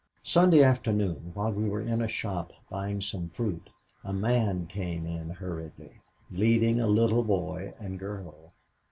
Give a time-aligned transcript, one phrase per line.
[0.23, 3.69] Sunday afternoon while we were in a shop buying some fruit,
[4.03, 8.51] a man came in hurriedly, leading a little boy and girl.